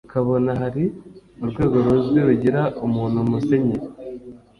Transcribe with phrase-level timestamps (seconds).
[0.07, 0.83] ukabona hari
[1.43, 3.87] urwego ruzwi rugira umuntu Musenyeri